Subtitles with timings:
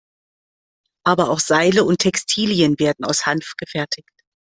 [1.05, 4.09] Aber auch Seile und Textilien werden aus Hanf gefertigt.